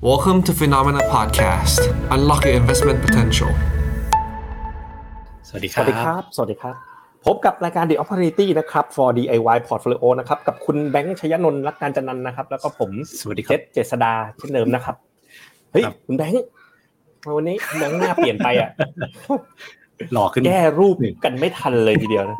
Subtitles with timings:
[0.00, 1.80] Welcome to Phenomena Podcast.
[2.14, 3.50] Unlock your investment potential.
[5.48, 6.74] สวัสดีคสรับวัสดีครับ สวัสดีครับ
[7.26, 12.90] พบกับรายการ The Opportunity นะครับ for DIY Portfolio นะครับ กับคุณแบงค์ชยนนท์รักการจันนันท์นะครับ แล้วก็ผม
[13.20, 14.96] สวัสดีคเจรับษเจษดาเช่นเดิมนะครับ
[15.70, 16.44] เฮ้ยครับคุณแบงค์
[17.36, 18.70] วันนี้คุณแบงค์หน้าเปลี่ยนไปอะ
[20.12, 22.38] หล่อขึ้น แก้รูปกันไม่ทันเลยทีเดียวนะ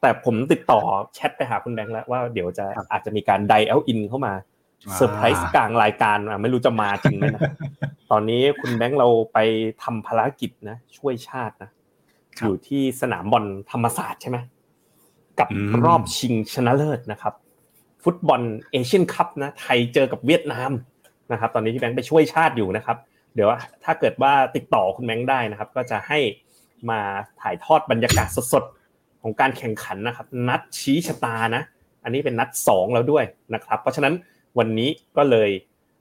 [0.00, 0.80] แต่ผมติดต่อ
[1.14, 4.34] แชทไปหาคุณแบงค์แล้วว่าเดี๋ยวจะอาจจะมีการ dial in เข้ามา
[4.92, 7.42] เซอร์ไพรส์กลางรายการอะไม่รู้จะมาจริงไหมนะ
[8.10, 9.38] ตอนนี้คุณแบงค์เราไป
[9.82, 11.70] ทำภารกิจนะช่วยชาตินะ
[12.44, 14.38] อยู่ที่สนามบอลธรรมศาสตร์ใช่ไหม
[15.38, 17.34] กับอืมรอบชิงชนะเลิศนะครับ
[18.04, 20.70] ฟุตบอลเอเชียนคัพนะ ไทยเจอกับเวียดนาม
[21.32, 22.96] นะครับ ตอนนี้พี่แบงค์ไปช่วยชาติอยู่นะครับ
[23.34, 23.48] เดี๋ยว
[23.84, 26.18] ถ้าเกิดว่าติดต่อคุณแบงค์ได้นะครับ ก็จะให้
[26.90, 27.00] มา
[27.40, 31.62] ถ่ายทอดบรรยากาศสดๆของการแข่งขันนะครับ นัดชี้ชะตานะ
[32.04, 34.14] อันนี้เป็นนัดสองแล้วด้วยนะครับ เพราะฉะนั้น
[34.58, 35.50] วันนี้ก็เลย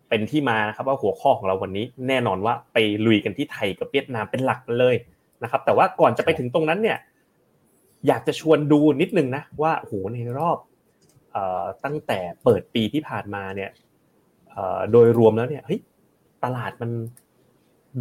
[0.10, 4.96] เป็นที่มานะครับว่าหัวข้อของเราวันนี้แน่นอนว่าไปลุยกันที่ไทยกับเวียดนามเป็นหลักเลย
[5.44, 6.98] นะครับ แต่ว่าก่อนจะไปถึงตรงนั้นเนี่ย
[8.08, 10.58] อยากจะชวนดูนิดนึงนะว่าโอ้โหในรอบ
[11.36, 11.38] อ
[11.86, 13.70] ตั้งแต่เปิดปีที่ผ่านมาเนี่ย
[14.92, 15.80] โดยรวมแล้วเนี่ยเฮ้ย
[16.44, 16.92] ตลาดมัน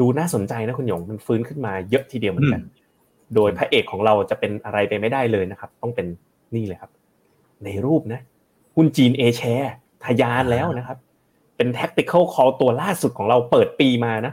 [0.00, 2.62] ดูน่าสนใจนะคุณหยงมันฟื้นขึ้นมาเยอะทีเดียวเหมือนกัน
[3.34, 6.06] โดยพระเอกของเราจะเป็นอะไรไปไม่ได้เลยนะครับ ต้องเป็น
[6.54, 6.90] นี่เลยครับ
[7.64, 8.20] ในรูปนะ
[8.76, 9.72] หุ้นจีนเอแชร์
[10.06, 10.98] ทะยานแล้วนะครับ
[11.56, 14.32] เป็น tactical call ตัวล่าสุดของเราเปิดปีมานะ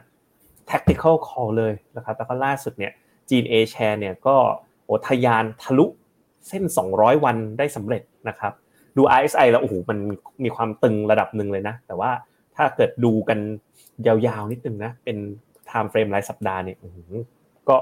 [0.70, 2.92] tactical call เลยนะครับ แล้วก็ล่าสุดเนี่ย
[3.30, 4.36] จีน A share เนี่ยก็
[4.86, 5.86] โอทะยานทะลุ
[6.48, 8.54] เส้น 200 วันได้สำเร็จนะครับ
[8.98, 9.98] ดู RSI แล้วโอ้โหมัน
[10.44, 12.12] มีความตึงระดับหนึ่งเลยนะ แต่ว่า
[12.56, 13.40] ถ้าเกิดดูกัน
[14.08, 15.18] ยาวๆนิดนึงนะ เป็น
[15.70, 16.78] time frame รายสัปดาห์เนี่ย
[17.70, 17.76] ก็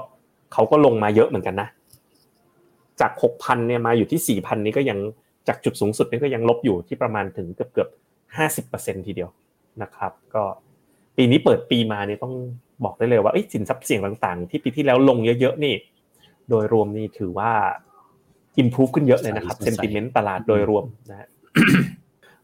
[0.52, 1.68] เขาก็ลงมาเยอะเหมือนกันนะ
[3.00, 4.98] จาก 6,000เนี่ยมาอยู่ที่ 4,000 นี้ก็ยัง
[5.48, 7.88] จากจุดสูงสุดนี่ก็ยังลบอยู่ที่ประมาณถึงเกือบเกือบ
[8.68, 9.30] 50%ทีเดียว
[9.82, 10.42] นะครับ ก็
[11.16, 12.34] ปีนี้เปิดปีมาเนี่ยต้อง
[12.84, 15.74] บอกได้เลยว่าเอ้ยสินทรัพย์เสี่ยงต่างๆ ที่ปีที่แล้วลงเยอะๆนี่
[16.48, 17.50] โดยรวมนี่ถือว่า
[18.62, 21.28] improve ขึ้นเยอะเลยนะครับใสๆ sentiment ตลาดโดยรวมนะฮะ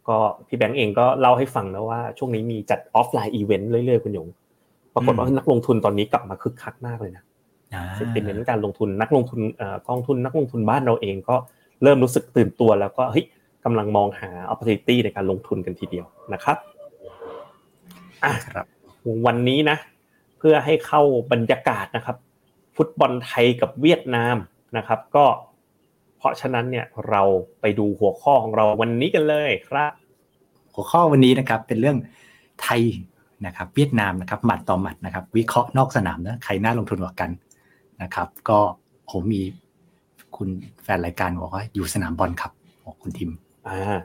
[0.09, 4.29] ก็พี่แบงก์เองก็เล่าให้ฟังแล้วว่า ช่วงนี้มีจัด offline event เรื่อยๆคุณหยง
[4.95, 7.25] ปรากฏว่านักลงทุนตอนนี้กลับมาคึกคักมากเลยนะ
[7.75, 11.37] อ่า sentiment การลงทุนนักลงทุนเอ่อกองทุนนักลงทุนบ้านเราเองก็
[11.85, 13.27] เริ่มรู้สึกตื่นตัวแล้วก็เฮ้ย
[13.65, 16.57] กำลังมองหา opportunity ในการลงทุนกันทีเดียวนะครับ
[18.25, 18.67] อะครับ
[19.27, 19.77] วันนี้นะ
[20.39, 21.03] เพื่อให้เข้า
[21.33, 22.17] บรรยากาศนะครับ
[22.77, 24.37] ฟุตบอลไทยกับเวียดนาม
[24.77, 25.27] นะครับ ก็
[26.19, 27.23] เพราะฉะนั้นเนี่ยเรา
[27.61, 29.93] ไปดูหัวข้อของเราวันนี้กันเลยครับ
[30.75, 31.99] หัวข้อวันนี้นะครับเป็นเรื่อง
[32.63, 32.83] ไทย
[33.47, 37.31] นะครับ เวียดนามนะครับหมัดต่อหมัดนะครับ วิเคราะห์นอกสนามนะใครน่าลงทุนกว่ากัน
[38.03, 38.59] นะครับ ก็
[39.11, 39.43] ผมมี
[40.37, 40.49] คุณ
[40.83, 42.53] แฟนรายการบอกว่าอยู่สนามบอลครับ
[42.85, 43.31] บอกคุณทิม
[43.69, 43.99] อ่า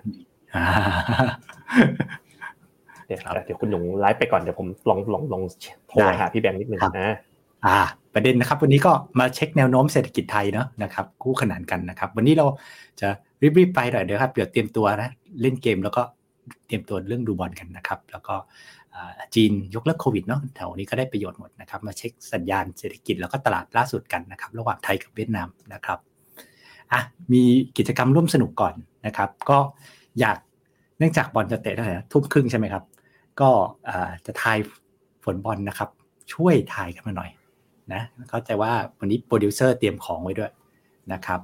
[0.56, 0.66] อ่า
[3.06, 5.42] เดี๋ยวครับเดี๋ยวคุณหยงไลฟ์ไปก่อนเดี๋ยวผมลองลองลอง
[5.88, 7.16] โทรได้หาพี่แบงค์นิดนึงครับนะ
[7.66, 7.80] อ่า
[8.14, 12.46] ประเด็นนะครับ วันนี้ก็มาเช็คแนวโน้มเศรษฐกิจไทยเนาะนะครับคู่ขนานกันนะครับ วันนี้เรา
[13.02, 13.08] จะ
[13.58, 15.10] รีบๆไปหน่อยเดี๋ยวครับเดี๋ยวเตรียมตัวนะ
[15.42, 16.02] เล่นเกมแล้วก็
[16.68, 18.36] เตรียมตัวเรื่องดูบอลกันนะครับ แล้วก็
[18.96, 26.00] อ่าจีนยกเลิกโควิดเนาะแถวนี้ก็ได้ประโยชน์หมดนะครับ มาเช็คสัญญาณเศรษฐกิจแล้วก็ตลาดล่าสุดกันนะครับ ระหว่างไทยกับเวียดนามนะครับ
[26.94, 27.02] อะ
[27.34, 27.44] มี
[27.78, 28.74] กิจกรรมร่วมสนุกก่อน
[29.06, 29.58] นะครับ ก็
[30.20, 30.38] อยาก
[30.98, 32.84] เนื่องจากบอลจะเตะเท่าไหร่ทุ่มครึ่งใช่ไหมครับ
[33.42, 33.50] ก็
[34.26, 34.58] จะทาย
[35.24, 35.90] ผลบอลนะครับ
[36.34, 37.30] ช่วยทายกันมาหน่อย
[37.94, 40.52] นะเข้าใจว่าวันนี้โปรดิวเซอร์เตรียมของไว้ด้วย
[41.14, 41.40] นะครับ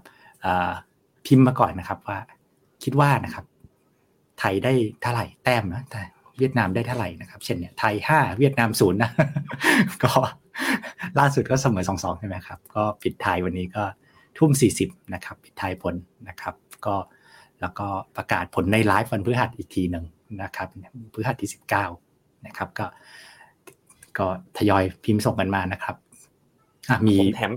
[1.25, 2.17] พิมพ์มาก่อนนะครับว่า
[2.83, 3.45] คิดว่านะครับ
[4.39, 6.01] ไทยได้เท่าไหร่แต้มนะแต่
[6.37, 9.11] เวียดนามได้เท่าไหร่นะครับ เช่นเนี่ยไทยห้าเวียดนามศูนย์นะ
[10.03, 10.13] ก็
[11.19, 13.83] ล่าสุดก็เสมอสองสองใช่ไหมครับ ก็ปิดท้ายวันนี้ก็
[14.37, 15.95] ทุ่มสี่สิบนะครับปิดท้ายผล
[16.29, 16.95] นะครับ ก็
[17.61, 17.87] แล้วก็
[18.17, 20.05] ประกาศผลในไลฟ์วันพฤหัสอีกทีหนึ่ง
[20.43, 20.67] นะครับ
[21.13, 21.85] พฤหัสที่สิบเก้า
[22.45, 22.85] นะครับ ก็
[24.17, 24.25] ก็
[24.57, 25.95] ทยอยพิมพ์ส่งกันมานะครับ
[26.89, 27.51] อะมีผมแถม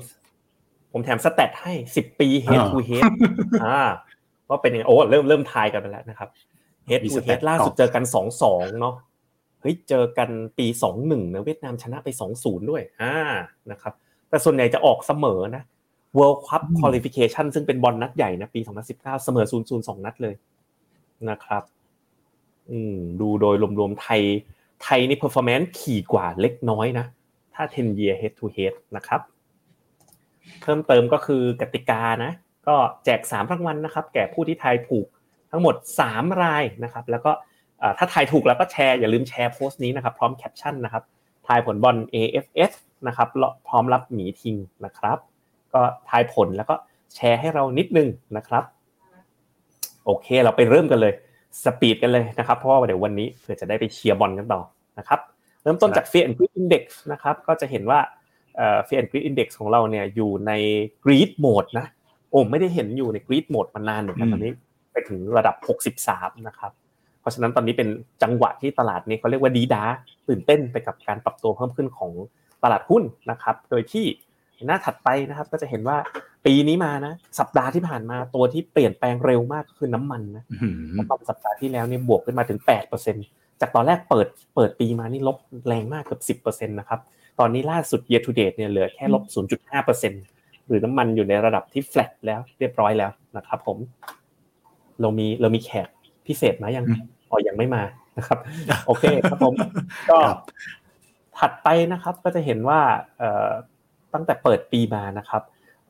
[0.92, 3.02] ผมแถม stat ให้สิบปี head อ่า to head
[3.64, 3.80] อ่า
[4.48, 6.28] ว่าเป็นยังไงโอ้เริ่มเริ่มทายกันไปแล้วนะครับ
[6.88, 8.94] head มี to stat head ล่าสุดตอนเจอกันสองสองเนาะ
[9.60, 13.16] เฮ้ยเจอกันปีสองหนึ่งนะเวียดนามชนะไปสองศูนย์ด้วยอ่า
[13.70, 13.94] นะครับ
[14.28, 15.62] แต่ส่วนใหญ่จะออกเสมอนะ
[16.16, 18.60] World Cup Qualification ซึ่งเป็นบอลนัดใหญ่นะปี
[18.92, 20.34] 2019 เสมอ 0 0 2 นัดเลย
[21.30, 21.62] นะครับ
[22.70, 24.22] อืมดูโดยรวมๆไทย
[24.82, 27.06] ไทยนี่ performance ขี่กว่าเล็กน้อยนะ
[27.54, 29.20] ถ้า 10 year head to head นะครับ
[30.62, 32.32] เพิ่มเติมก็คือกติกานะ
[32.68, 35.06] ก็แจก 3 รางวัลนะครับ แก่ผู้ที่ทายถูก
[35.50, 35.74] ทั้งหมด
[36.08, 37.32] 3 รายนะครับ แล้วก็
[37.78, 41.02] เอ่อถ้าทายถูกแล้วก็แชร์ อย่าลืมแชร์โพสต์นี้นะครับ พร้อมแคปชั่นนะครับ
[41.46, 42.72] ทายผลบอล AFS
[43.06, 45.18] นะครับแล้วพร้อมรับหมีทิงนะครับ
[45.74, 46.74] ก็ทายผลแล้วก็
[47.14, 48.64] แชร์ให้เรานิดนึงนะครับ
[50.04, 51.12] โอเค เราไปเริ่มกันเลย
[51.64, 54.60] สปีดกันเลยนะครับ เพราะว่าเดี๋ยววันนี้เผื่อจะได้ไปเชียร์บอลกันต่อ
[54.98, 55.20] นะครับ
[55.62, 58.00] เริ่มต้นจาก Fear and Greed Index นะครับก็จะเห็นว่า
[58.56, 60.52] เอ่อ Fear and Greed Index ของเราเนี่ยอยู่ใน
[61.04, 61.86] Greed Mode นะ
[62.30, 64.52] โอ้ไม่ได้เห็นอยู่ใน Greed Mode มานานเหมือนกันตอนนี้
[64.92, 65.56] ไปถึงระดับ
[66.00, 66.72] 63 นะครับ
[67.20, 67.88] เพราะฉะนั้นตอนนี้เป็น
[68.22, 69.82] จังหวะที่ตลาดนี้เขาเรียกว่าดีดา
[70.28, 72.12] ตื่นเต้นไปกับการปรับตัวเพิ่มขึ้นของ
[72.62, 74.04] ตลาดหุ้นนะครับ โดยที่
[74.66, 75.96] หน้าถัดไปนะครับ ก็จะเห็นว่า
[76.46, 82.60] ปีนี้มานะสัปดาห์ที่ผ่านมาตัวที่เปลี่ยนแปลงเร็วมากก็คือน้ำมันนะอืมน้ำมันสัปดาห์ที่แล้วเนี่ยบวกขึ้นมาถึง
[83.10, 85.36] 8%จากตอนแรกเปิดเปิดปีมานี่ลบ
[85.68, 87.00] แรงมากเกือบ10%นะครับ
[87.38, 89.22] ตอนนี้ล่าสุด year to date เนี่ยเหลือแค่ลบ
[89.96, 93.78] 0.5%หรือน้ำมันอยู่ในระดับที่ flat แล้วเรียบร้อยแล้วนะครับผม
[95.00, 95.88] เรามีเรามีแขก
[96.26, 96.84] พิเศษมายัง
[97.30, 97.82] อ๋อยังไม่มา
[98.18, 98.38] นะครับ
[98.86, 99.54] โอเคครับผม
[100.10, 100.38] ก็ครับ
[101.38, 102.80] ถัดไปนะครับก็จะเห็นว่า
[103.18, 103.50] เอ่อ
[104.14, 105.42] ตั้งแต่เปิดปีมานะครับ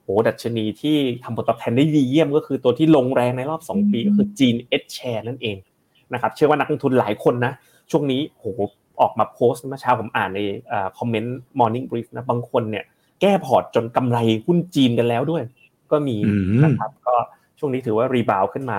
[0.02, 5.56] โหดัชนีที่ทำผลตอบแทนได้ดีเยี่ยมก็คือตัวที่ลงแรงในรอบ 2 ปีก็คือจีนเอชแชร์นั่นเอง
[6.12, 7.52] นะครับเชื่อว่านักลงทุนหลายคนนะ
[7.90, 8.44] ช่วงนี้โห
[9.00, 10.40] ออกมาโพสต์เมื่อเช้าผมอ่านใน
[10.98, 12.84] คอมเมนต์ Morning Brief นะบางคนเนี่ย
[13.20, 15.42] แก้พอร์ตจนกำไรหุ้นจีนกันแล้วด้วย
[15.90, 17.14] ก็มีอืมนะครับก็
[17.58, 18.78] ช่วงนี้ถือว่า rebound ขึ้นมา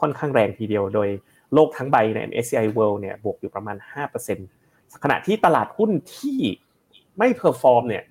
[0.00, 1.08] ค่อนข้างแรงทีเดียวโดย
[1.54, 3.76] โลกทั้งใบใน MSCI World เนี่ยบวกอยู่ประมาณ
[4.40, 6.38] 5%ขณะที่ตลาดหุ้นที่
[7.18, 8.02] ไม่ perform เนี่ย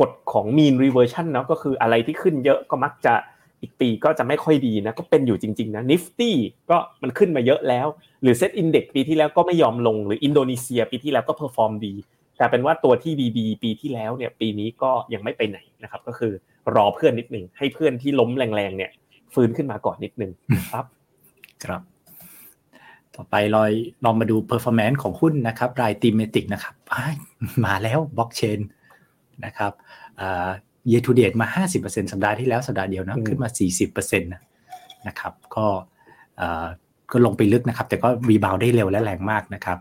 [0.00, 3.14] กฎของ mean reversion เนาะก็คืออะไรที่ขึ้นเยอะก็มักจะ
[3.62, 6.32] อีกปีก็จะไม่ค่อยดีนะก็เป็นอยู่จริงๆนะ Nifty
[6.70, 7.86] ก็มันขึ้นมาเยอะแล้ว
[8.22, 11.94] หรือ Set Index ปีที่แล้วก็ไม่ยอมลงหรืออินโดนีเซียปีที่แล้วก็ perform ดี
[12.36, 16.32] แต่เป็นว่าตัวที่ BB ปีที่แล้วเนี่ยปีนี้ก็ยังไม่ไปไหนนะครับ ก็คือ
[16.74, 18.90] รอเพื่อนนิดหนึ่งให้เพื่อนที่ล้มแรงๆเนี่ย
[19.34, 20.32] ฟื้นขึ้นมาก่อนนิดหนึ่ง
[20.72, 20.84] ครับ
[21.64, 21.82] ครับ
[23.16, 23.72] ต่อไปลอย
[24.04, 26.74] ลองมาดู performance ของหุ้นนะครับราย thematic นะครับ
[27.64, 28.58] มาแล้วบล็อกเชน
[29.44, 29.72] นะครับ
[30.20, 30.48] อ่า
[30.90, 31.46] year to date มา
[31.80, 33.48] 50%สัปดาห์ที่แล้วสัปดาห์เดียวนะอืมขึ้นมา
[33.88, 34.42] 40%นะ
[35.08, 35.66] นะครับก็
[36.40, 36.66] อ่า
[37.12, 39.78] ก็ลงไปลึกนะครับ แต่ก็ rebound ได้เร็วและแรงมากนะครับ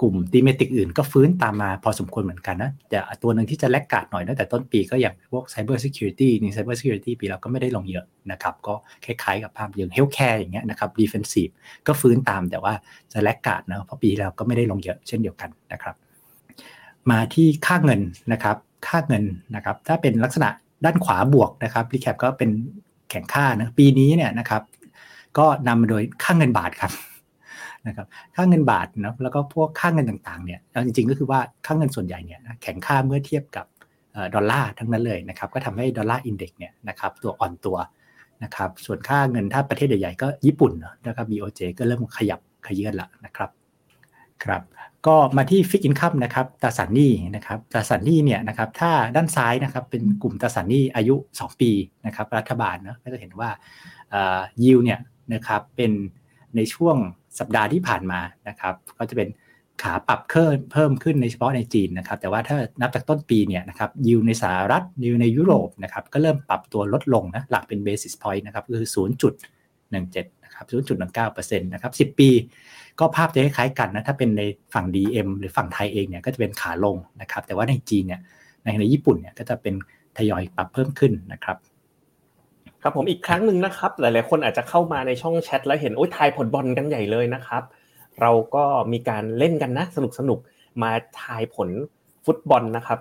[0.00, 11.52] กลุ่มตีเมติกอื่นก็ฟื้นตามมาพอสมควรเหมือนกันนะแต่ตัวหนึ่งที่จะแลกกาดหน่อยตั้งแต่ต้นปีก็อย่างพวก Cyber Security นี่ Cyber Security ปีเราก็ไม่ได้ลงเยอะนะครับ ก็คล้ายๆกับภาพอย่าง Healthcare อย่างเงี้ยนะครับ Defensive
[11.86, 12.74] ก็ฟื้นตามแต่ว่า
[13.12, 15.94] จะแลกกาดนะเพราะปีที่แล้วก็ไม่ได้ลงเยอะเช่นเดียวกันนะครับ
[17.10, 18.00] มาที่ค่าเงิน
[18.32, 18.56] นะครับ
[18.86, 19.24] ค่าเงิน
[19.56, 20.48] นะครับ ถ้าเป็นลักษณะ
[20.84, 22.50] ด้านขวาบวกนะครับรีแคปก็เป็น
[23.10, 24.62] แข่งค่านะปีนี้เนี่ยนะครับ
[25.38, 26.92] ก็นำมาโดยค่าเงินบาทครับ
[27.86, 28.06] นะครับ
[28.36, 33.66] ค่าเงินบาทนะแล้วก็พวกค่าเงินต่างๆเนี่ยจริงๆก็คือว่าค่าเงินส่วนใหญ่เนี่ยแข็งค่าเมื่อเทียบกับ
[34.34, 37.76] ดอลลาร์ทั้งนั้นเลยนะครับก็ทำให้ดอลลาร์ index เนี่ยนะครับตัวอ่อนตัว
[38.44, 43.50] นะครับส่วนค่าเงินถ้าประเทศใหญ่ๆก็ญี่ปุ่นนะนะครับ BOJ ก็เริ่มขยับขยื่นละนะครับ
[44.44, 44.62] ครับ
[45.06, 51.70] ก็มาที่ fixed income นะครับตราสารหนี้นะครับตราสารหนี้เนี่ยนะครับถ้าด้านซ้ายนะครับเป็นกลุ่มตราสารหนี้อายุ 2 ปี
[52.06, 53.50] นะครับรัฐบาลเนอะก็จะเห็นว่า
[54.64, 54.98] ยิวเนี่ย
[55.34, 55.92] นะครับเป็น
[56.56, 56.96] ในช่วง
[57.38, 59.28] สัปดาห์ที่ผ่านมานะครับก็จะเป็น
[59.82, 68.90] ขาปรับเพิ่มเพิ่มขึ้นในเฉพาะในจีนนะครับแต่ว่าถ้านับจากต้นปีเนี่ยนะครับยิวในสหรัฐยิวในยุโรปนะครับก็เริ่มปรับตัวลดลงนะหลักเป็น basis point นะครับก็คือ
[69.50, 72.30] 0.17 นะครับ0.19%นะครับ10 ปี
[73.00, 74.42] ก็ภาพจะคล้ายๆกันนะถ้าเป็นใน
[74.74, 78.20] ฝั่ง DM หรือฝั่งไทยเองเนี่ยก็จะเป็นขาลงนะครับแต่ว่าในจีนเนี่ย
[78.64, 79.74] ในในญี่ปุ่นเนี่ยก็จะเป็น
[80.18, 81.56] ทยอยปรับเพิ่มขึ้นนะครับ
[82.82, 87.62] ครับผมอีกครั้งหนึ่งนะครับ หลายๆ คนอาจจะเข้ามาในช่องแชทแล้วเห็นโอ้ยทายผลบอลกันใหญ่เลยนะครับ
[88.20, 90.38] เราก็มีการเล่นกันนะสนุกสนุก
[90.82, 90.90] มา
[91.22, 91.68] ทายผล
[92.24, 93.00] ฟุตบอลนะครับ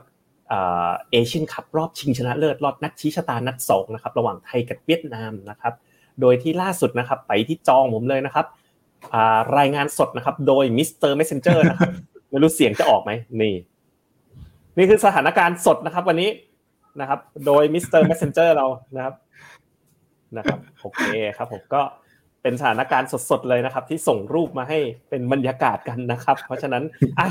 [0.50, 5.74] เอเชียนคัพรอบชิงชนะเลิศรอบนัดชี้ชะตานัดสองนะครับระหว่างไทยกับเวียดนามนะครับ
[6.22, 8.46] โดยที่ล่าสุดนะครับไปที่จอผมเลยนะครับ
[9.58, 11.12] รายงานสดนะครับ โดย Mr.
[11.12, 11.92] Messenger นะครับ
[12.30, 13.56] ไม่รู้เสียงจะออกไหมนี่
[14.78, 16.30] นี่คือสถานการณ์สดนะครับ วันนี้
[17.00, 18.02] นะครับ โดย Mr.
[18.02, 18.66] Messenger เรา
[18.96, 19.16] นะครับ
[20.38, 21.04] นะครับโอเค
[21.38, 21.82] ครับ ผมก็
[22.42, 26.84] เป็นสถานการณ์สดๆเลยนะครับ ที่ส่งรูปมาให้เป็นบรรยากาศกันนะครับ เพราะฉะนั้น
[27.20, 27.28] อะ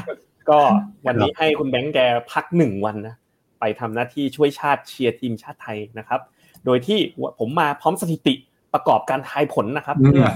[0.50, 0.58] ก็
[1.06, 1.98] วันนี้ให้คุณแบงค์แก
[2.32, 3.14] พักหนึ่งวันนะ
[3.60, 6.20] ไปทำหน้าที่ช่วยชาติเชียร์ทีมชาติไทยนะครับ
[6.64, 6.98] โดยที่
[7.38, 8.34] ผมมาพร้อมสถิติ
[8.74, 10.26] ประกอบการทายผลนะครับอืมเพื่อ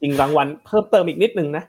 [0.00, 1.64] ชิงรางวัลเพิ่มเติมอีกนิดนึงนะ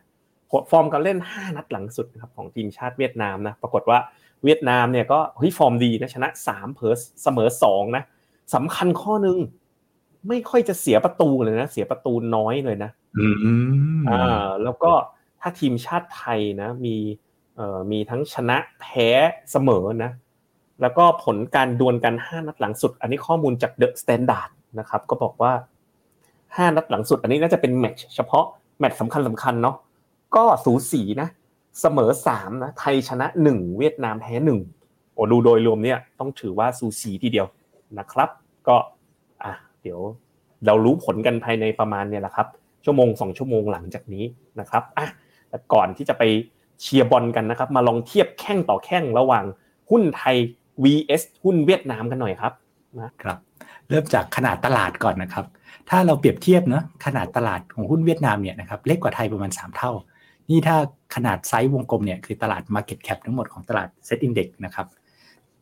[0.71, 3.99] ฟอร์มการเล่น 5 นัดหลังสุดนะครับของทีมชาติเวียดนามนะปรากฏว่า
[4.43, 8.03] เวียดนามเนี่ยก็เฮ้ยฟอร์มดีนะชนะ3เพอเสมอ2นะ
[8.55, 9.37] สำคัญข้อหนึ่ง
[10.27, 14.91] ไม่ค่อยจะเสียประตูเลยนะเสียประตูน้อยเลยนะอืมอ่าแล้วก็
[15.41, 16.95] ถ้าทีมชาติไทยนะ มี
[17.55, 19.09] เอ่อมีทั้งชนะแพ้
[19.51, 20.11] เสมอนะ
[20.81, 25.51] แล้วก็ผลการดวลกัน 5 นัดหลังสุด อันนี้ข้อมูลจาก The Standardนะครับ ก็บอกว่า
[26.55, 28.45] 5 นัดหลังสุด อันนี้น่าจะเป็นแมตช์เฉพาะ
[28.79, 29.75] แมตช์สำคัญสำคัญเนาะ
[30.35, 31.27] ก็สูสีนะ
[31.81, 34.33] เสมอ3นะไทยชนะ 1 เวียดนามแพ้
[34.71, 37.47] 1โอ้ดูโดยรวมเนี่ยต้องถือว่าสูสีทีเดียว
[37.99, 38.29] นะครับ
[38.67, 38.75] ก็
[39.43, 39.99] อะเดี๋ยว
[40.65, 42.47] เรารู้ผลกันภายในประมาณเนี่ยแหละครับ
[42.85, 44.25] ชั่วโมงสองชั่วโมงหลังจากนี้
[44.59, 45.07] นะครับอะ
[45.49, 46.23] แต่ก่อนที่จะไป
[46.81, 49.45] เชียร์บอลกันนะครับ มาลองเทียบแข้งต่อแข้งระหว่าง
[49.89, 50.35] หุ้นไทย
[50.83, 52.53] vs หุ้นเวียดนามกันหน่อยครับ
[53.01, 53.37] นะครับ
[53.89, 55.45] เริ่มจากขนาดตลาดก่อนนะครับ
[55.89, 59.91] ถ้าเราเปรียบเทียบเนาะขนาดตลาดของหุ้นเวียดนามเนี่ยนะครับเล็กกว่าไทยประมาณ 3 เท่า
[60.49, 60.77] นี่ถ้า
[61.15, 64.87] ขนาดไซส์วงกลมเนี่ยคือตลาด Market Cap ทั้งหมดของตลาด Set Index นะครับ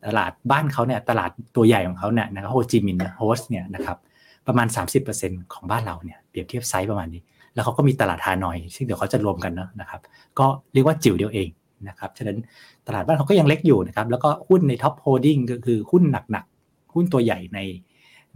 [0.06, 3.98] ตลาดบ้านเขาเนี่ยตลาดตัวใหญ่ของเขาเนี่ยนะครับโฮจิมินห์ HOSE เนี่ยนะครับ
[4.46, 4.66] ประมาณ
[5.10, 7.22] 30%ของบ้านเราเนี่ยเปรียบเทียบไซส์ประมาณนี้
[7.54, 10.00] แล้วเขาก็มีตลาดฮานอย ซึ่งเดี๋ยวเขาจะรวมกันเนาะนะครับ
[10.38, 11.48] ก็เรียกว่าจิ๋วเดียวเอง
[11.88, 12.38] นะครับฉะนั้น
[12.86, 17.58] ตลาดบ้านเขาก็ยังเล็กอยู่นะครับแล้วก็หุ้นใน top holding ก็คือหุ้นหนักๆหุ้นตัวใหญ่ใน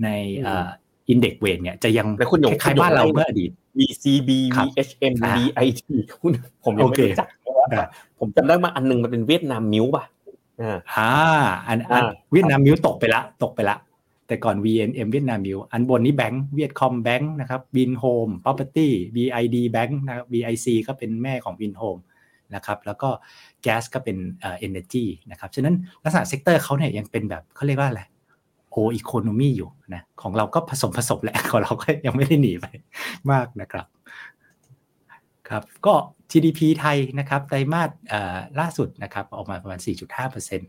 [0.05, 0.09] ใน
[1.09, 2.07] index weight เนี่ยจะยัง
[2.63, 5.83] คล้ายบ้านเราเมื่ออดีต VCB VHM VIC
[6.21, 6.33] หุ้น
[6.65, 7.29] ผมยังไม่รู้จัก
[8.19, 10.05] ผมจำได้มาอันนึงมันเป็นเวียดนามมิวป่ะ
[10.97, 11.11] อ่า
[11.67, 11.79] อัน
[12.33, 13.77] เวียดนามมิวตกไปละตกไปละ
[14.27, 21.97] แต่ก่อน VNM เวียดนามมิวอันบนนี้แบงค์ Vietcombank นะครับ Vinhomes property BID Bank นะครับ VIC ก็เป็นแม่ของ Vinhomes
[22.55, 23.09] นะครับแล้วก็
[23.63, 25.75] แก๊สก็เป็นเอ่อ energy นะครับฉะนั้น
[26.05, 28.03] ลักษณะ sector เขาเนี่ยยังเป็นแบบเขาเรียกว่าอะไร
[28.71, 32.67] old economy อยู่นะของเราก็ผสมผสมแหละของเราก็ยังไม่ได้หนีไป
[33.31, 33.87] มากนะครับ
[35.49, 35.95] ครับก็
[36.31, 37.91] GDP ไทยนะครับไตรมาส
[38.61, 39.81] ล่าสุดนะครับออกมาประมาณ
[40.25, 40.61] 4.5%น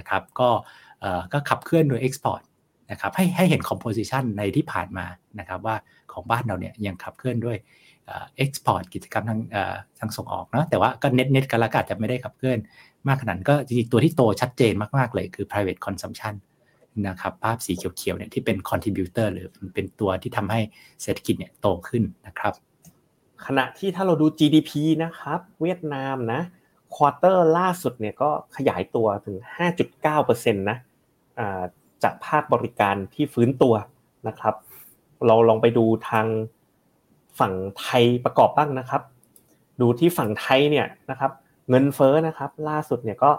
[0.00, 0.48] ะครับก็
[1.32, 2.42] ก็ขับเคลื่อนโดย Export
[2.90, 5.06] นะครับให้ให้เห็น composition ในที่ผ่านมา
[5.38, 5.76] นะครับว่า
[6.12, 7.58] ของบ้านเราเนี่ยยังขับเคลื่อนด้วย
[8.06, 9.40] export กิจกรรมทาง
[9.98, 12.58] ทางส่งออกเนาะแต่ว่าก็ net net กันละกันจะไม่ได้ขับเคลื่อน
[13.08, 16.34] มากขนาดก็จริงๆตัวที่โตชัดเจนมากๆเลยคือ private consumption
[17.08, 20.60] นะครับภาพสีเขียวๆเนี่ยที่เป็น contributor หรือเป็นตัวที่ทำให้
[21.02, 22.54] เศรษฐกิจเนี่ยโตขึ้นนะครับ
[23.46, 24.70] ขณะที่ถ้าเราดู GDP
[25.04, 26.40] นะครับ เวียดนามนะ
[26.94, 29.36] quarter ล่าสุดเนี่ยก็ขยายตัวถึง
[29.96, 30.78] 5.9%นะ
[32.02, 33.74] จากภาคบริการที่ฟื้นตัว
[34.28, 34.54] นะครับ
[35.26, 36.26] เราลองไปดูทาง
[37.38, 39.02] ฝั่งไทยประกอบบ้างนะครับ
[39.80, 41.32] ดูที่ฝั่งไทยเนี่ยนะครับ
[41.70, 43.30] เงินเฟ้อนะครับ ล่าสุดเนี่ยก็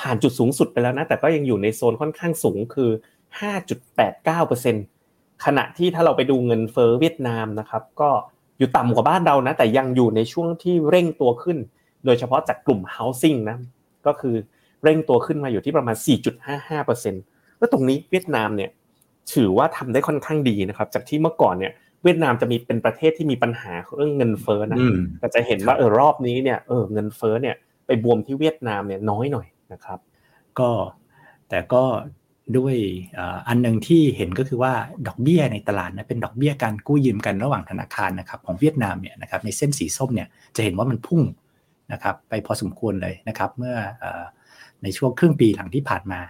[0.00, 2.90] ผ่านจุดสูงสุดไปแล้วนะ แต่ก็ยังอยู่ในโซนค่อนข้างสูงคือ
[3.76, 8.10] 5.89%ขณะที่ถ้าเราไปดูเงินเฟ้อเวียดนามนะครับ ก็
[8.58, 11.58] อยู่ต่ำกว่าบ้านเรานะ แต่ยังอยู่ในช่วงที่เร่งตัวขึ้น
[12.04, 13.56] โดยเฉพาะจากกลุ่ม housing นะ
[14.06, 14.34] ก็คือ
[14.84, 15.96] เร่งตัวขึ้นมาอยู่ที่ประมาณ
[16.58, 18.70] 4.55%แล้วตรงนี้เวียดนามเนี่ย
[19.34, 21.72] ถือว่าทำได้ค่อนข้างดีนะครับ จากที่เมื่อก่อนเนี่ย
[22.04, 24.78] เวียดนามจะมีเป็นประเทศที่มีปัญหาเรื่องเงินเฟ้อนะ
[25.18, 27.54] แต่จะเห็นว่าเออรอบนี้เนี่ยเออเงินเฟ้อเนี่ย
[27.86, 29.98] ไปบวมที่เวียดนามเนี่ยน้อยหน่อย นะครับ
[30.58, 30.70] ก็
[31.48, 31.84] แต่ก็
[32.56, 32.76] ด้วย
[33.48, 34.72] อันหนึ่งที่เห็นก็คือว่า
[35.06, 41.22] ดอกเบี้ยในตลาดนะเป็นดอกเบี้ยการกู้ยืมกันระหว่างธนาคารนะครับของเวียดนามเนี่ยนะครับในเส้นสีส้มเนี่ยจะเห็นว่ามันพุ่ง
[41.92, 43.76] นะครับไปพอสมควรเลยนะครับเมื่อ
[44.82, 46.20] ในช่วงครึ่งปีหลังที่ผ่านมา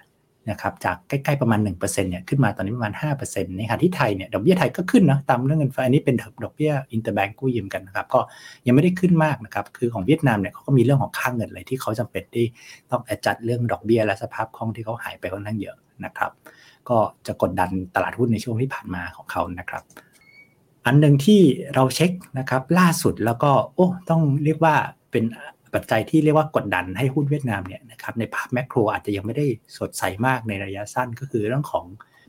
[0.51, 2.93] นะครับจากใกล้ๆประมาณ 1%เนี่ยขึ้นมาตอนนี้ประมาณ
[3.25, 8.21] 5%ในขณะที่ไทยเนี่ยดอกเบี้ยไทยก็ขึ้นนะตามเรื่องเงินเฟ้ออันนี้เป็นดอกเบี้ยอินเตอร์แบงก์กู้ยืมกันนะครับก็
[8.67, 12.47] ยังไม่ได้ขึ้นมากนะครับคือของเวียดนามเนี่ยเขาก็มีเรื่องของค่างเงินอะไรที่เขาจำเป็นที่
[12.91, 16.31] ต้องจัดเรื่องดอกเบี้ยและสภาพคล่องที่เขาหายไปค่อนข้างเยอะนะครับ
[16.89, 19.83] ก็จะกดดันตลาดหุ้นในช่วงที่ผ่านมาของเขานะครับ
[20.87, 21.41] อันหนึ่งที่
[21.75, 24.75] เราเช็คนะครับล่าสุดแล้วก็โอ้ต้องเรียกว่า
[25.11, 25.25] เป็น
[25.75, 29.47] ปัจจัยที่เรียกว่ากดดันให้หุ้นเวียดนามเนี่ยนะครับในภาพแมกโรอาจจะยังไม่ได้
[29.79, 31.87] สดใสมากในระยะสั้นก็คือเรื่องของ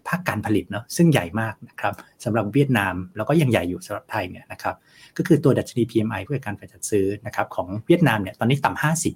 [0.08, 1.94] ภาคการผลิตเนาะซึ่งใหญ่มากนะครับ
[2.24, 4.76] สำหรับเวียดนามแล้วก็ยังใหญ่อยู่สำหรับไทยเนี่ยนะครับ
[5.18, 9.14] ก็คือตัวดัชนี PMI เพื่อการจัดซื้อนะครับของเวียดนามเนี่ยตอนนี้ต่ำห้าสิบ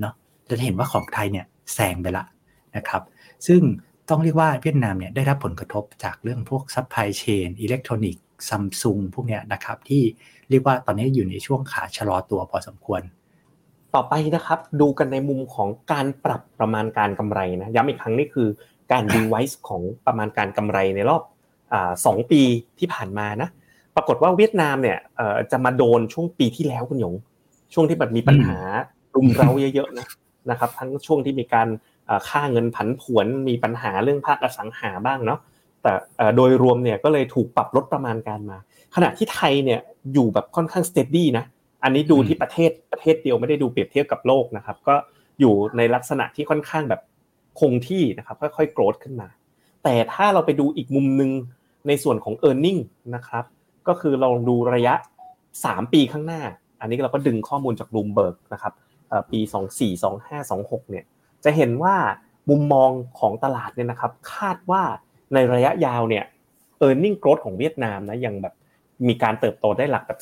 [0.00, 0.14] เนาะ
[0.48, 2.24] จะเห็นว่าของไทยเนี่ยแซงไปละ
[2.76, 3.02] นะครับ
[3.46, 3.60] ซึ่ง
[4.10, 10.02] ต้องเรียกว่าเวียดนามเนี่ยได้รับผลกระทบจากเรื่องพวก supply chain อิเล็กทรอนิกส์ซัมซุงพวกเนี้ยนะครับที่
[10.50, 13.02] เรียกว่าตอนนี้อยู่ในช่วงขาชะลอตัวพอสมควร
[13.94, 18.48] ต่อไปนะครับ ดูกันในมุมของการปรับประมาณการกำไรนะย้ำอีกครั้งนี่คือ
[18.92, 21.22] การดีไวซ์ของประมาณการกำไรในรอบ
[22.06, 22.42] สองปี
[22.78, 23.48] ที่ผ่านมานะ
[23.96, 24.98] ปรากฏว่าเวียดนามเนี่ย
[25.52, 27.14] จะมาโดนช่วงปีที่แล้วคุณหยง
[27.74, 28.58] ช่วงที่แบบมีปัญหา
[29.14, 30.06] รุมเร้าเยอะๆนะ
[30.50, 31.68] นะครับ ทั้งช่วงที่มีการ
[32.28, 35.40] ค่าเงินผันผวนมีปัญหาเรื่องภาคอสังหาบ้างเนาะ
[35.82, 35.92] แต่
[36.36, 38.58] โดยรวมเนี่ยก็เลยถูกปรับลดประมาณการมา
[38.94, 39.80] ขณะที่ไทยเนี่ย
[40.12, 41.44] อยู่แบบค่อนข้างสเตดี้นะ
[41.82, 44.94] อันนี้ดูที่ประเทศประเทศเดียวไม่ได้ดูเปรียบเทียบกับโลกนะครับ ก็
[45.40, 47.00] อยู่ในลักษณะที่ค่อนข้างแบบ
[47.60, 49.28] คงที่นะครับ ค่อยๆโกรธขึ้นมา
[49.84, 51.30] แต่ถ้าเราไปดูอีกมุมหนึ่ง
[51.88, 52.80] ในส่วนของ e a r n i n g
[53.14, 53.44] นะครับ
[53.88, 54.94] ก็คือเราดูระยะ
[55.44, 56.42] 3 ปีข้างหน้า
[56.80, 58.72] อันนี้เราก็ดึงข้อมูลจาก Bloomberg นะครับ
[59.30, 59.40] ปี
[59.78, 61.04] 24 25 26 เนี่ย
[61.44, 61.96] จะเห็นว่า
[62.50, 64.82] มุมมองของตลาดเนี่ยนะครับ คาดว่า
[65.34, 66.24] ในระยะยาวเนี่ย
[66.86, 68.54] e a r n i n g growth ของเวียดนามนะยังแบบ
[69.08, 70.20] มีการเติบโตได้หลักแบบ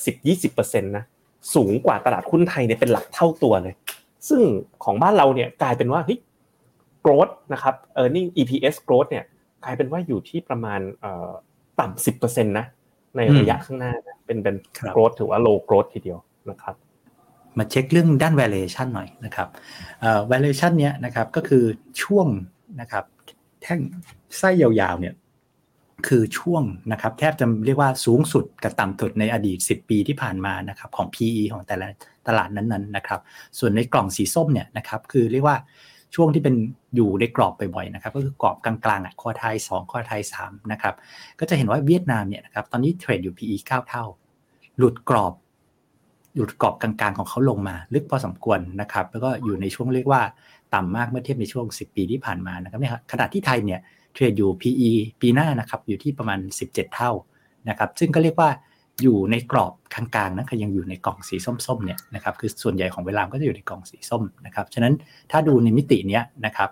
[0.57, 1.05] 10-20%นะ
[1.55, 3.75] สูงกว่าตลาดหุ้นไทยเนี่ยเป็นหลักเท่าตัวเลย
[4.29, 4.41] ซึ่ง
[4.85, 6.19] ของบ้านเราเนี่ยกลายเป็นว่าเฮ้ย
[7.05, 9.25] growth นะครับ earning EPS growth เนี่ย
[9.65, 10.81] กลายเป็นว่าอยู่ที่ประมาณ
[11.81, 12.67] ต่ำสิบเปอร์เซ็นต์นะ
[13.17, 13.93] ในระยะข้างหน้า
[14.27, 14.57] เป็นเป็น
[14.95, 16.19] growth ถือว่า low growth ทีเดียว
[16.51, 16.75] นะครับ
[17.59, 19.49] มาเช็คเรื่องด้าน valuation หน่อยนะครับ
[20.01, 21.65] เอ่อ valuation เนี้ยนะครับก็คือ
[22.03, 22.27] ช่วง
[22.81, 23.05] นะครับ
[23.63, 23.81] แท่ง
[24.39, 25.15] ไส้ยาวๆเนี่ย
[26.09, 31.87] คือช่วงนะครับแทบจะเรียกว่าสูงสุดกับต่ำสุดในอดีต 10 ปีที่ผ่านมานะครับของ PE ของแต่ละ
[32.29, 33.21] ตลาดนั้นๆนะครับ
[33.59, 35.57] ส่วนในกล่องสีส้มเนี่ยนะครับคือเรียกว่า
[36.15, 36.55] ช่วงที่เป็น
[36.97, 40.95] อยู่ในกรอบบ่อยๆนะครับก็คือกรอบกลางๆอะคอไทย2คอไทย3นะครับ
[41.41, 44.05] ก็จะเห็นว่าเวียดนามเนี่ยนะครับตอนนี้เทรดอยู่ PE 9 เท่า
[44.79, 45.35] หลุดกรอบ
[46.37, 50.23] หลุดกรอบกลางๆของเขาลงมา ลึกพอสมควรนะครับแล้วก็อยู่ในช่วงเรียกว่า
[50.75, 53.81] ต่ำมากเมื่อเทียบในช่วง 10 ปีที่ผ่านมานะครับเนี่ยขณะที่ไทยเนี่ย
[54.13, 54.91] เทรดอยู่ PE
[55.21, 56.39] ปีหน้านะครับอยู่ที่ประมาณ
[56.71, 57.13] 17 เท่า
[57.69, 58.51] นะครับซึ่งก็เรียกว่า
[59.03, 61.37] อยู่ในกรอบกลางๆนะคือยังอยู่ในกล่องสี
[61.67, 64.95] ส้มๆเนี่ยนะครับคือส่วนใหญ่ของเวลาก็จะอยู่ในกล่องสีส้มนะครับฉะนั้น
[65.31, 66.71] ถ้าดูในมิติเนี้ยนะครับ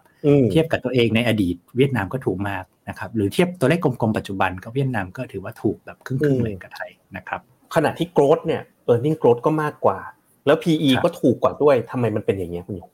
[0.50, 7.40] เทียบกับตัวเองในอดีตเวียดนามก็ถูกมากนะครับหรือเทียบตัวเลขกลมๆปัจจุบันก็เวียดนามก็ถือว่าถูกแบบครึ่งๆเลยกับไทยนะครับ
[7.74, 9.98] ขณะที่ growth เนี่ย earning growth ก็มากกว่า
[10.46, 12.90] แล้ว PE ครับก็ถูกกว่าด้วยทำไมมันเป็นอย่างเงี้ยคุณหยง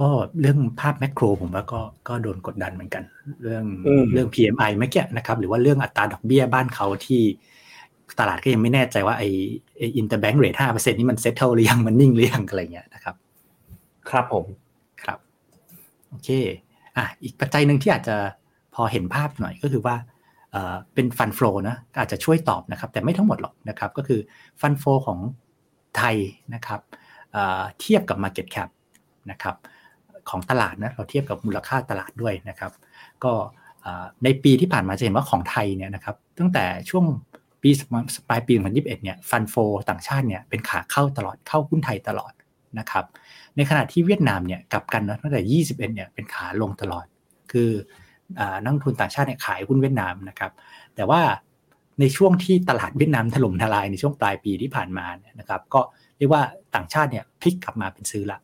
[0.00, 0.08] ก็
[0.40, 3.04] เรื่องภาพแมกโรผมว่าก็ก็โดนกดดันเหมือนกัน
[3.42, 7.22] เรื่องอืมเรื่อง PMI เมื่อกี้นะครับหรือว่าเรื่องอัตราดอกเบี้ยบ้านเขาที่
[8.18, 9.24] ตลาดก็ยังไม่แน่ใจว่าไอ
[9.78, 13.14] ไอ interbank rate ห้าเปอร์เซ็นต์นี่มัน settle หรือยังมันนิ่งหรือยังอะไรเงี้ยนะครับ
[14.10, 14.44] ครับผม
[15.02, 15.18] ครับ
[16.08, 16.28] โอเค
[16.96, 18.16] อะอีกปัจจัยหนึ่งที่อาจจะ
[18.74, 19.96] พอเห็นภาพหน่อยก็คือว่า
[20.52, 24.20] เอ่อเป็น fund flow นะก็อาจจะช่วยตอบนะครับ แต่ไม่ทั้งหมดหรอกนะครับ ก็คือ
[24.60, 25.18] fund flow ของ
[25.96, 26.16] ไทย
[26.54, 26.80] นะครับ
[27.32, 28.68] เอ่อเทียบกับ Market Cap
[29.30, 29.56] นะครับ
[30.30, 32.72] ของตลาดนะเราเทียบกับมูลค่าตลาดด้วยนะครับ
[33.24, 33.32] ก็
[34.24, 37.04] ในปีที่ผ่านมาจะเห็นว่าของไทยเนี่ยนะครับตั้งแต่ช่วง
[37.62, 37.70] ปี
[38.28, 39.54] ปลายปี 2021 เนี่ยฟันโฟ
[39.90, 42.32] ต่างชาติเนี่ยเป็นขาเข้าตลอดเข้าหุ้นไทยตลอด
[42.78, 43.04] นะครับ
[43.56, 47.06] ในขณะที่เวียดนามเนี่ยกลับกันนะตั้งแต่ 21 เนี่ยเป็นขาลงตลอด
[47.52, 47.70] คือ
[48.38, 50.52] อนักทุนต่างชาติเนี่ยขายหุ้นเวียดนามนะครับ
[50.96, 51.20] แต่ว่า
[52.00, 55.80] ในช่วงที่ตลาดเวียดนามถล่มทลายในช่วงปลายปีที่ผ่านมาเนี่ยนะครับ ก็
[56.18, 56.42] เรียกว่า
[56.74, 58.38] ต่างชาติเนี่ยพลิกกลับมาเป็นซื้อละ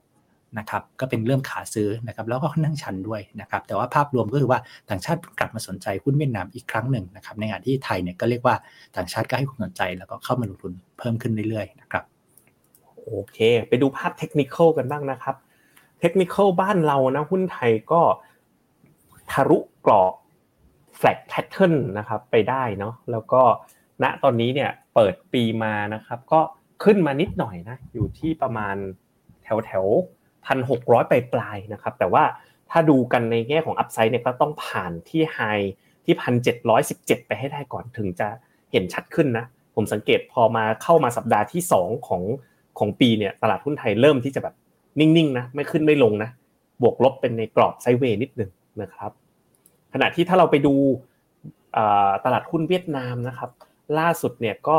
[0.59, 8.55] นะครับก็เป็นเริ่มขาซื้อนะครับแล้วก็ค่อนข้างชันด้วยนะครับแต่ว่าภาพรวมก็คือว่าต่างชาติกลับมาสนใจหุ้นเวียดนามอีกครั้งหนึ่งนะครับในขณะที่ไทยเนี่ยก็เรียกว่า
[8.97, 12.05] ต่างชาติก็ให้ความสนใจแล้วก็เข้ามาลงทุนเพิ่มขึ้นเรื่อยๆนะครับ
[13.05, 15.37] โอเค ไปดูภาพเทคนิคอลกันบ้างนะครับ
[16.01, 18.03] เทคนิคอลบ้านเรานะหุ้นไทยก็
[19.31, 20.13] ทะลุกรอบ
[21.01, 23.43] flat pattern นะครับไปได้เนาะแล้วก็
[24.03, 26.41] ณตอนนี้เนี่ยเปิดปีมานะครับ ก็
[26.85, 28.77] ขึ้นมานิดหน่อยนะอยู่ที่ประมาณ
[29.43, 29.87] แถวแถว
[30.47, 32.25] พันหกร้อยปลายๆนะครับแต่ว่า
[32.71, 35.39] ถ้าดูกันในแง่ของอัพไซด์เนี่ยก็ต้องผ่านที่ไฮ
[36.05, 38.29] ที่พันเจ็ดร้อยสิบเจ็ดไปให้ได้ก่อนถึงจะ
[38.73, 42.23] เห็นชัดขึ้นนะผมสังเกตพอมาเข้ามาสัปดาห์ที่สองของ
[42.79, 44.55] ของปีเนี่ยตลาดหุ้นไทยเริ่มที่จะแบบ
[44.99, 46.31] นิ่งๆนะไม่ขึ้นไม่ลงนะ
[46.83, 48.51] บวกลบเป็นในกรอบไซเวย์นิดหนึ่ง
[48.83, 49.11] นะครับ
[49.93, 50.75] ขณะที่ถ้าเราไปดู
[52.25, 53.51] ตลาดหุ้นเวียดนามนะครับ
[53.99, 54.79] ล่าสุดเนี่ยก็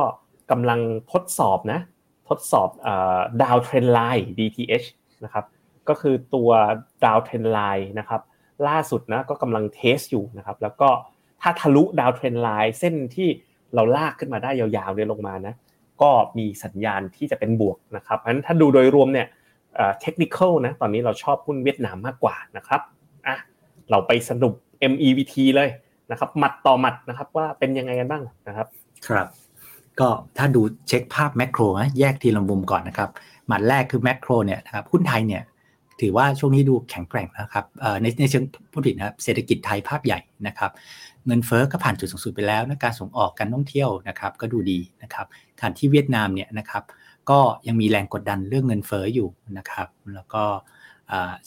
[0.51, 0.79] กำลัง
[1.11, 1.79] ทดสอบนะ
[2.29, 2.69] ทดสอบ
[3.41, 4.87] downtrend line DTH
[5.23, 5.45] นะครับ
[5.89, 6.49] ก็คือตัว
[7.05, 8.21] downtrend line นะครับ
[8.67, 10.89] ล่าสุดนะก็กำลัง test อยู่นะครับแล้วก็
[11.41, 13.27] ถ้าทะลุ downtrend line เส้นที่
[13.75, 15.53] เราลากขึ้นมาได้ยาวๆเนี่ยลงมานะ
[16.01, 19.27] ก็มีสัญญาณที่จะเป็นบวกนะครับเพราะฉะนั้นถ้าดูโดยรวมเนี่ย
[20.01, 22.81] เทคนิคนะตอนนี้เราชอบหุ้นเวียดนามมากกว่านะครับ
[23.27, 23.37] อะ
[23.89, 24.53] เราไปสรุป
[24.91, 25.69] MEVT เลย
[26.11, 28.67] นะครับหมัดต่อหมัดนะครับว่าเป็นยังไงกันบ้างนะครับ
[29.07, 29.27] ครับ
[29.99, 33.09] ก็ถ้าดูเช็คภาพแมกโรนะแยกทีละมุมก่อนนะครับ
[33.51, 35.43] หมัดแรกคือแมกโรเนี่ยนะครับหุ้นไทยเนี่ย
[36.01, 37.65] ถือว่าช่วงนี้ดูแข็งแกร่งนะครับ
[38.01, 40.71] ในในเชิงผู้ผลิตนะครับเศรษฐกิจไทยภาพใหญ่นะครับ
[41.27, 45.25] เงินเฟ้อก็ผ่านจุดสูงสุดไปแล้วนะการส่งออกการท่องเที่ยวนะครับก็ดูดีนะครับ
[45.59, 46.83] ขณะที่เวียดนามเนี่ยนะครับ
[47.29, 50.43] ก็ยังมีแรงกดดันเรื่องเงินเฟ้ออยู่นะครับแล้วก็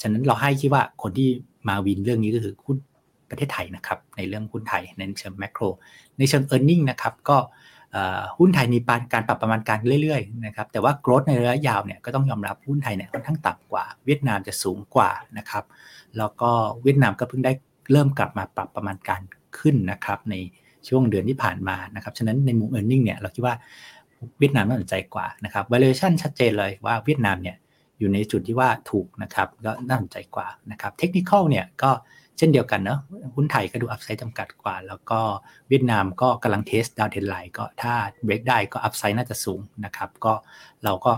[0.00, 1.28] ฉะนั้นเราให้คิดว่าคนที่
[1.68, 2.76] มาวินเรื่องนี้ก็คือหุ้น
[3.30, 5.60] ประเทศไทยนะครับในเรื่องหุ้นไทยในเชิงแมกโร
[6.18, 7.36] ในเชิง e a r n i n g นะครับก็
[8.38, 8.78] หุ้นไทยมี
[9.12, 15.64] การปรับประมาณการเรื่อยๆนะครับแต่ว่า growth ในระยะยาวเนี่ยก็ต้องยอมรับหุ้นไทยเนี่ยค่อนข้างต่ำกว่า เวียดนามจะสูงกว่านะครับ
[16.18, 16.50] แล้วก็
[16.82, 17.52] เวียดนามก็เพิ่งได้
[17.92, 19.22] เริ่มกลับมาปรับประมาณการ
[19.58, 20.34] ขึ้นนะครับใน
[20.88, 23.54] ช่วงเดือนที่ผ่านมานะครับฉะนั้นในมุม e a r n i n g เนี่ยเราคิดว่า
[24.38, 27.56] เวียดนามน่าสนใจกว่านะครับ valuation ชัดเจนเลยว่าเวียดนามเนี่ย
[27.98, 31.90] อยู่ในจุดที่ว่าถูกนะครับก็น่าสนใจกว่านะครับเทคนิคเนี่ยก็
[32.38, 32.98] เช่นเดียวกันเนาะ
[33.36, 35.20] หุ้นไทยก็ดู upside จำกัดกว่า แล้วก็
[35.68, 37.94] เวียดนามก็กำลัง test downtrend line ก็ถ้า
[38.24, 40.32] เบรกได้ก็ upside น่าจะสูงนะครับ ก็
[40.84, 41.12] เราก็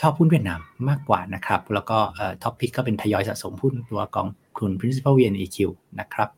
[0.00, 1.98] ชอบหุ้นเวียดนามมากกว่านะครับ แล้วก็
[2.42, 5.58] top pick ก็เป็นทยอยสะสมหุ้นตัวกองทุน Principal VNEQ
[6.00, 6.28] นะครับ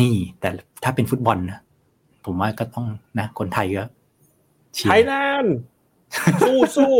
[0.00, 0.48] นี่แต่
[0.82, 1.60] ถ้าเป็นฟุตบอลนะ
[2.24, 2.86] ผมว่าก็ต้อง
[3.18, 3.84] นะ คนไทยก็
[4.74, 5.12] ไทยร์แล
[5.42, 5.56] นด์
[6.42, 6.94] สู้สู้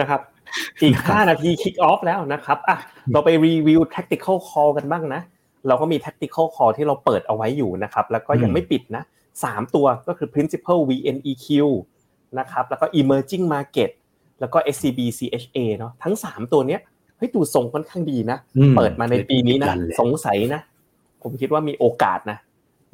[0.00, 0.20] นะครับ
[0.82, 2.76] อีก 5 นาทีคิกออฟแล้วนะครับอะ
[3.12, 5.22] เราไปรีวิว tactical call กันบ้างนะ
[5.68, 9.02] เราก็มี tactical call ที่เราเปิดเอาไว้อยู่นะครับ แล้วก็ยังไม่ปิดนะ
[9.44, 11.46] สามตัวก็คือ principal VNEQ
[12.38, 13.90] นะครับ แล้วก็ emerging market
[14.40, 16.80] แล้วก็ SCB CHA เนาะทั้ง 3 ตัวเนี้ย
[17.16, 18.38] เฮ้ยดูทรงค่อนข้างดีนะ
[18.76, 20.60] เปิดมาในปีนี้นะสงสัยนะ
[21.22, 22.38] ผมคิดว่ามีโอกาสนะ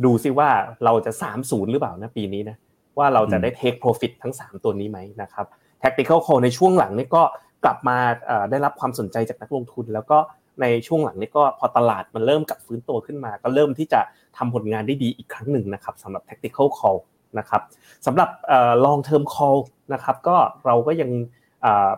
[0.04, 0.48] ดูซิว่า
[0.84, 2.56] เราจะ 3-0 หรือเปล่านะปีนี้นะ
[2.98, 5.46] ว่าเราจะได้ take profit ทั้ง 3 ตัวนี้ไหมนะครับ
[5.82, 7.22] tactical call ในช่วงหลังนี่ก็
[7.64, 7.98] กลับมา
[8.50, 10.18] ได้รับความสนใจจากนักลงทุน แล้วก็
[10.60, 14.00] ในช่วงหลังนี้ก็พอตลาดมันเริ่มกลับฟื้นตัวขึ้นมา ก็เริ่มที่จะ
[14.36, 16.98] ทำผลงานได้ดีอีกครั้งหนึ่งนะครับสำหรับ tactical call
[17.38, 17.62] นะครับ
[18.06, 18.28] สำหรับ
[18.84, 19.58] long term call
[19.92, 21.10] นะครับก็เราก็ยัง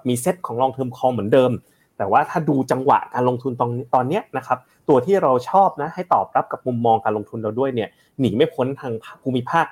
[0.09, 1.53] มีเซตของ long term call เหมือนเดิม
[1.99, 8.93] แต่ว่าถ้าดูจังหวะการลงทุนตอนตอนนี้นะครับตัวที่เราชอบนะให้ตอบรับกับมุมมองการลงทุนเราด้วยเนี่ยหนีไม่พ้นทาง
[9.23, 9.67] ภูมิภาค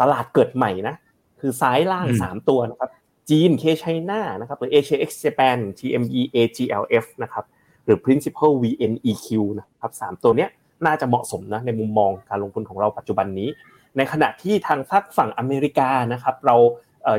[0.00, 0.94] ตลาดเกิดใหม่นะ
[1.40, 2.90] คือซ้ายล่าง 3 ตัวนะครับ
[3.30, 7.44] จีนเคไชน่านะครับหรือ Asia X Japan TME AGLF นะครับ
[7.84, 9.26] หรือ Principal VNEQ
[9.58, 10.50] นะครับสามตัวเนี้ย
[10.86, 13.48] น่าจะเหมาะสมนะในมุมมองการลงทุนของเราปัจจุบันนี้
[13.96, 16.56] ในขณะที่ทางฝั่งฝั่งอเมริกานะครับเรา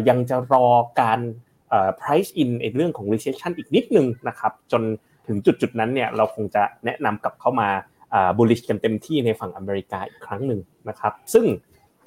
[0.10, 0.66] ยังจะรอ
[1.02, 1.20] การ
[2.02, 4.84] price in ในเรื่องของ recession อีกนิดนึงนะครับจน
[5.28, 7.70] ถึงจุดจุดนั้นเนี่ยเราคงจะแนะนำกลับเข้ามา
[8.38, 11.46] bullish กันเต็มที่ในฝั่งอเมริกาอีกครั้งหนึ่งนะครับซึ่ง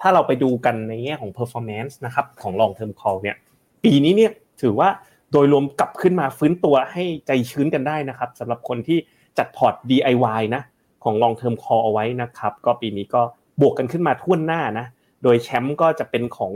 [0.01, 3.37] ถ้าเราไปดูกันในแง่ของ performance นะครับของ long term call เนี่ย
[3.85, 4.89] ปีนี้เนี่ยถือว่า
[5.35, 8.99] โดยรวมกลับขึ้นมาฟื้นตัวให้ใจชื้นกันได้นะครับสำหรับคนที่
[9.39, 10.63] จัดพอร์ต DIY นะ
[11.05, 13.23] ของ long term call เอาไว้นะครับ ก็ปีนี้ก็
[13.61, 14.87] บวกกันขึ้นมาท่วนหน้านะ
[15.23, 16.53] โดยแชมป์ก็จะเป็นของ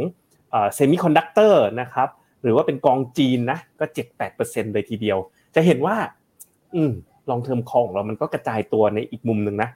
[0.51, 2.09] เซมิคอนดักเตอร์นะครับ
[2.43, 3.85] หรือว่าเป็นกองจีนนะก็
[4.29, 5.19] 7-8%เลยทีเดียว
[5.55, 5.97] จะเห็นว่า
[6.75, 6.93] อืม
[7.31, 9.71] long-term core ของเรามันก็กระจายตัวในอีกมุมหนึ่งนะ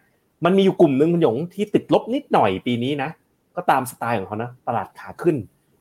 [0.44, 3.10] มันมีอยู่กลุ่มหนึ่งคุณหยงที่ติดลบนิดหน่อยปีนี้นะ
[3.56, 5.36] ก็ตามสไตล์ของเขานะ ตลาดขาขึ้น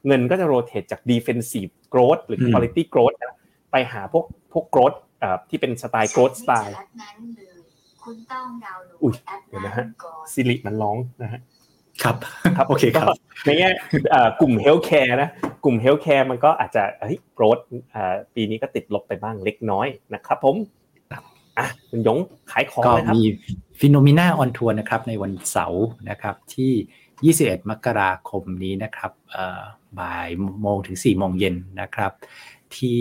[0.07, 3.15] เงินก็จะ rotate จาก defensive growth หรือ quality growth
[3.71, 4.97] ไปหาพวกพวก growth
[5.49, 6.75] ที่เป็นสไตล์ growth style
[8.03, 11.39] คุณต้องดาวน์โหลดอุ้ยแอปเดี๋ยวนั้นะนฮะก่อน Siri มันร้องนะฮะ
[12.03, 12.15] ครับ
[12.57, 13.13] ครับโอเคครับก็
[13.45, 13.69] ในแง่
[14.41, 15.29] กลุ่ม healthcare นะ
[15.63, 17.60] กลุ่ม healthcare มันก็อาจจะเฮ้ย growth
[18.35, 20.55] ปีนี้ก็ติดลบไปบ้างเล็กน้อยนะครับผม
[21.57, 22.17] อะคุณยง
[22.51, 23.23] ขายของก็เลยครับมี
[23.79, 29.11] Finnomena on tour นะครับในวันเสาร์นะครับที่ 21 มกราคมนี้นะครับ
[29.99, 30.30] บ่าย
[30.62, 32.12] โมงถึง4โมงเย็นนะครับ
[32.75, 32.99] ที่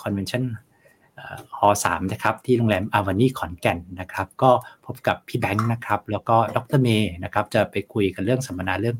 [0.00, 4.50] convention hall สามนะครับ ที่โรงแรมอาวานีขอนแก่นนะครับ ก็
[4.86, 8.96] พบกับพี่แบงค์นะครับ แล้วก็ดรเมย์นะครับ จะไปคุยกันเรื่องสัมมนาเรื่อง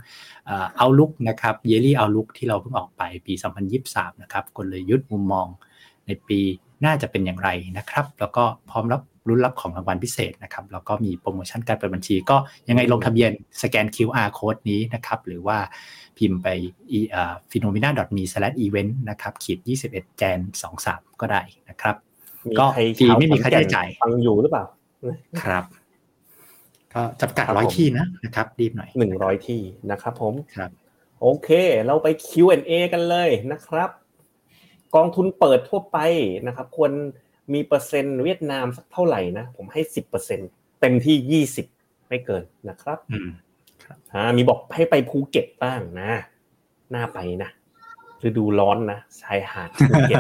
[0.77, 3.35] เอาลุกนะครับเยลี่เอาลุกที่เราเพิ่งออกไปปี
[3.79, 5.47] 2023 นะครับกลยุทธ์มุมมอง
[6.07, 6.41] ในปี
[6.85, 12.37] น่าจะเป็นอย่างไรนะครับ แล้วก็พร้อมรับ รุ่นรับของรางวัลพิเศษนะครับแล้วก็มีโปรโมชั่นการเปิดบัญชี ก็
[12.69, 13.31] ยังไงลงทะเบียน
[13.63, 15.59] สแกน QR code นี้นะครับหรือว่า
[16.19, 16.49] พิมพ์ไป
[17.51, 19.59] phenomena.me/event นะครับขีด
[19.89, 20.39] 21แจน
[20.81, 21.97] 23 ก็ได้นะครับ
[22.59, 24.65] ก็ใครฟรีไม่มีค่าใช้จ่ายฟังอยู่หรือเปล่า
[25.43, 25.65] ครับ
[26.95, 29.61] ก็จำกัดครับร้อยผมที่นะนะครับรีบหน่อยหนึ่งร้อยที่
[29.91, 30.71] นะครับผมครับ
[31.21, 31.49] โอเค
[31.87, 33.91] เราไป Q&A กันเลยนะครับ
[34.95, 35.99] กองทุนเปิดทั่วไป
[36.47, 36.93] นะครับ ควร
[37.53, 40.41] มีเปอร์เซ็นต์เวียดนามสักเท่าไหร่นะผมให้สิบเปอร์เซ็น
[40.81, 41.67] เต็มที่ยี่สิบ
[42.09, 43.29] ไม่เกินนะครับอืม
[44.15, 46.11] อ่ามีบอกให้ไปภูเก็ตบ้างนะ
[46.95, 47.51] น่าไปนะ
[48.27, 50.19] ฤดูร้อนนะชายหาดภูเก็ต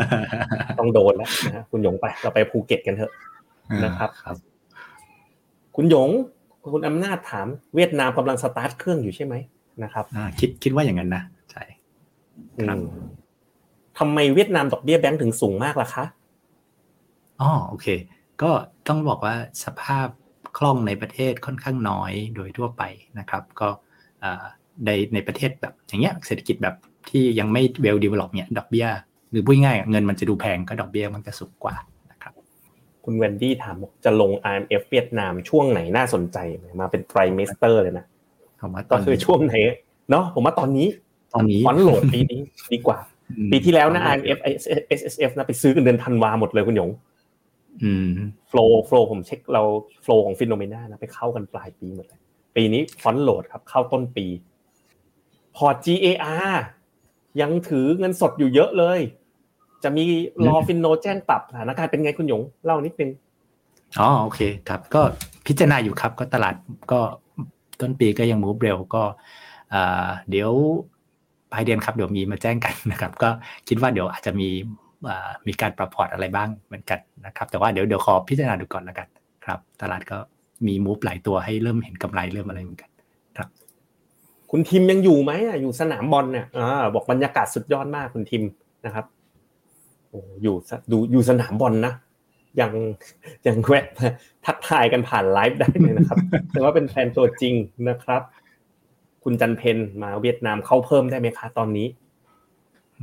[0.78, 3.12] ต้องโดนแล้วนะคุณหยงไปเราไปภูเก็ตกันเถอะ
[3.84, 4.36] นะครับครับ
[5.76, 6.10] คุณหยง
[6.72, 9.34] คุณอำนาจถามเวียดนามกำลังสตาร์ทเครื่องอยู่ใช่ไหม
[9.82, 11.62] นะครับอ่าคิดคิดว่าอย่างนั้นนะใช่
[12.68, 13.06] ครับอืม
[13.98, 16.04] ทำไมเวียดนามดอกเบี้ยแบงก์ถึงสูงมากล่ะคะ
[17.40, 17.86] อ๋อโอเค
[18.42, 18.50] ก็
[18.88, 20.08] ต้องบอกว่าสภาพ
[20.58, 22.82] คล่องในประเทศค่อนข้างน้อยโดยทั่วไป
[23.18, 23.68] นะครับ ก็
[24.22, 24.44] อ่า
[24.86, 26.74] ในในประเทศแบบอย่างเงี้ยเศรษฐกิจแบบ
[27.10, 28.86] ที่ยังไม่ well develop เนี่ยดอกเบี้ย
[29.30, 31.74] หรือพูดง่ายๆเงินมันจะดูแพงก็ดอกเบี้ยมันจะสูงกว่า
[32.10, 32.32] นะครับ
[33.04, 36.38] คุณเวนดี้ถามบอกจะลง IMF เวียดนามช่วงไหนน่าสนใจ
[36.80, 38.06] มาเป็น trimester เลยนะ
[38.60, 39.54] ผมว่าตก็อนคือช่วงไหน
[40.10, 40.88] เนาะผมว่าตอนนี้
[41.34, 42.40] ตอนนี้ front load ปีนี้
[42.72, 42.98] ดีกว่า
[43.38, 44.38] อืมปีที่แล้วนะ RMF
[44.98, 46.94] SSF นะไปซื้อกันเดือนธันวาหมดเลยคุณหยงอืม
[48.48, 49.62] flow flow ผมเช็คเรา
[50.02, 52.20] flow ของ Finnomena นะไปเข้ากันปลายปีหมดเลย
[52.56, 54.26] ปีนี้ front load ครับ เข้าต้นปี
[55.56, 56.54] พอร์ต GAR
[57.40, 59.00] ยังถือเงินสดอยู่เยอะเลย
[59.82, 60.04] จะมี
[60.46, 63.10] รอ Finno แจ้งปรับสถานการณ์เป็นไงคุณหยงเล่านิดนึง
[64.00, 65.02] อ๋อโอเคครับ ก็
[65.46, 66.54] พิจารณาอยู่ครับ ก็ตลาด
[66.92, 67.00] ก็
[67.80, 69.02] ต้นปีก็ยัง move เร็วก็
[69.74, 70.52] อ่าเดี๋ยว
[71.52, 73.28] ปลายเดือนครับเดี๋ยวมีมาแจ้งกันนะครับ ก็
[73.68, 74.85] คิดว่าเดี๋ยวอาจจะมีอ่า
[75.46, 79.08] มีการปรับพอร์ตอะไรบ้างเหมือนกันนะครับ แต่ว่าเดี๋ยวเดี๋ยวขอพิจารณาดูก่อนแล้วกัน
[79.44, 80.18] ครับ ตลาดก็
[80.66, 82.90] มีมูฟหลายตัวให้เริ่มเห็นกำไรเริ่มอะไรเหมือนกัน
[83.36, 83.48] ครับ
[84.50, 88.44] คุณทิมยังอยู่ไหมอะอยู่สนามบอลเนี่ยอ่าบอกบรรยากาศสุดยอดมากคุณทิม
[88.86, 89.04] นะครับ
[90.08, 90.56] โอ้อยู่
[90.90, 91.92] ดูอยู่สนามบอลนะ
[92.60, 92.72] ยัง
[93.46, 93.86] ยังแวะ
[94.46, 96.18] ทักทายกันผ่านไลฟ์ได้เลยนะครับ
[96.50, 97.54] แต่ว่าเป็นแฟนตัวจริง
[97.88, 98.22] นะครับ
[99.24, 101.86] คุณจันเพนมาเวียดนามเข้าเพิ่มได้ไหมคะตอนนี้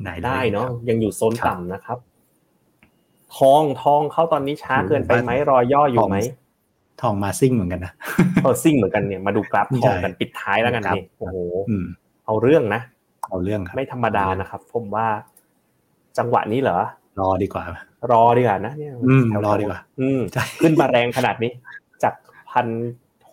[0.02, 1.98] ไหนลยได้เนาะครับยังอยู่โซนครับต่ำนะครับ
[3.38, 6.18] ทองทองเข้าตอนนี้ช้าเกินไปไหมรอย่ออยู่ไหม
[7.02, 7.94] ทองมาซิ่งเหมือนกันนะ
[8.44, 11.38] เออซิ่งเหมือนกันเนี่ยมาดูกราฟทองกันใช่ปิดท้ายแล้วกันครับนี่โอ้โห
[11.70, 11.86] อืม
[12.26, 12.82] เอาเรื่องนะ
[13.30, 15.08] เอาเรื่องครับไม่ธรรมดานะครับ ผมว่า
[16.18, 16.78] จังหวะนี้เหรอ
[17.20, 17.64] รอดีกว่า
[18.12, 21.52] รอดีกว่านะเนี่ยอืมแถๆรอดีกว่า อืมใช่ขึ้นมาแรงขนาดนี้
[22.04, 22.14] จาก
[22.52, 22.68] พัน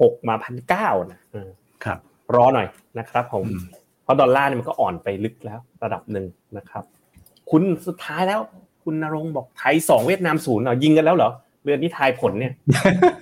[0.01, 1.49] หกมาพันเก้านะอืม
[1.85, 1.99] ครับ
[2.37, 2.67] รอหน่อย
[2.99, 3.80] นะครับผมอืมเพ
[4.11, 6.85] ราะดอลลาร์เนี่ยมันก็อ่อนไปลึกแล้วระดับหนึ่งนะครับ
[7.51, 8.41] คุณสุดท้ายแล้ว
[8.85, 11.31] คุณนรงค์บอกไทยสองเวียดนามศูนย์เหรอยิงกันแล้วเหรอ
[11.65, 12.53] เรือนที่ทายผลเนี่ย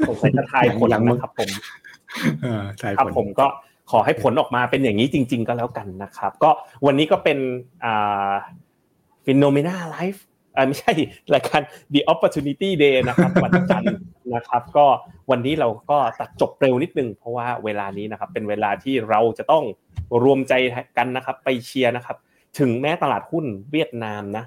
[0.09, 1.49] สงสัยจะทายผลยังมึงนะครับผม
[2.43, 3.47] เออใช่ครับผลผมก็
[3.91, 6.51] ขอให้ผลออกมาเป็นอย่างนี้จริง ๆ ก็แล้วกันนะครับ ก็
[6.87, 7.39] วันนี้ก็เป็น
[7.85, 8.33] อ่า
[9.25, 10.23] Finnomena Live
[10.67, 10.93] ไม่ใช่
[11.35, 11.61] รายการ
[11.93, 13.97] The Opportunity Day นะครับวันจันทร์
[14.35, 14.87] นะครับ ก็
[15.31, 19.65] วันนี้เราก็ตัดจบเร็วนิดนึงเพราะว่าเวลานี้นะครับเป็นเวลาที่เราจะต้อง
[20.23, 20.53] รวมใจ
[20.99, 22.17] กันนะครับ ไปเชียร์นะครับ
[22.59, 24.45] ถึงแม้ตลาดหุ้นเวียดนามนะ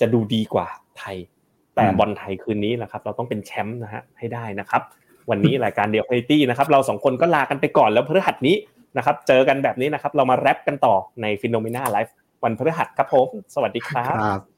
[0.00, 0.66] จะดูดีกว่า
[0.98, 1.16] ไทย
[1.74, 4.82] แต่บอลไทยคืนนี้นะครับ เราต้องเป็นแชมป์นะฮะให้ได้นะครับ
[5.30, 8.56] วันนี้รายการเดียวพ a ตี้นะครับ เราสองคนก็ลากันไปก่อนแล้วพฤหัสนี้
[8.96, 14.57] นะครับ เจอกันแบบนี้นะครับ เรามาแรปกันต่อในฟิโนเมนาไลฟ์วันพฤหัสครับผมสวัสดีครับ